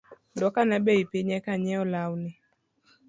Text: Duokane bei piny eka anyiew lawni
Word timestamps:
Duokane 0.37 0.77
bei 0.85 0.99
piny 1.11 1.29
eka 1.37 1.51
anyiew 1.55 1.85
lawni 1.93 2.31